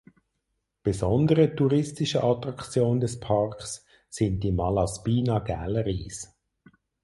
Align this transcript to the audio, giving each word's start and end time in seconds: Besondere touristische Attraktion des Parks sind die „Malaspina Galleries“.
Besondere 0.81 1.55
touristische 1.55 2.23
Attraktion 2.23 2.99
des 2.99 3.19
Parks 3.19 3.85
sind 4.09 4.39
die 4.43 4.51
„Malaspina 4.51 5.37
Galleries“. 5.37 6.35